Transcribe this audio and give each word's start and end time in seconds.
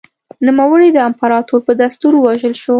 نوموړی 0.47 0.89
د 0.93 0.97
امپراتور 1.09 1.59
په 1.67 1.73
دستور 1.81 2.13
ووژل 2.17 2.53
شو 2.61 2.69